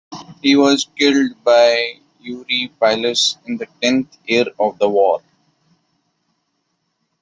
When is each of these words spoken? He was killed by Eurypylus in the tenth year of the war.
He 0.41 0.55
was 0.55 0.87
killed 0.97 1.43
by 1.43 1.99
Eurypylus 2.21 3.37
in 3.45 3.57
the 3.57 3.67
tenth 3.83 4.17
year 4.25 4.45
of 4.59 4.79
the 4.79 4.89
war. 4.89 5.21